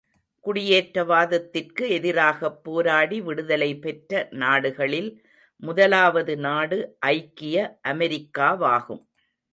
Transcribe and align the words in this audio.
குடியேற்றவாதத்திற்கு 0.45 1.83
எதிராகப் 1.89 2.63
போராடி 2.63 3.21
விடுதலை 3.21 3.69
பெற்ற 3.77 4.11
நாடுகளில் 4.35 5.11
முதலாவது 5.63 6.35
நாடு 6.39 6.79
ஐக்கிய 7.11 7.57
அமெரிக்காவாகும். 7.87 9.03